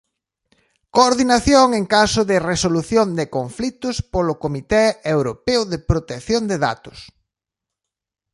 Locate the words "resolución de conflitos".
2.51-3.95